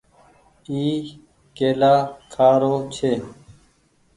[0.69, 0.83] اي
[1.57, 1.93] ڪيلآ
[2.33, 3.13] کآ رو ڇي۔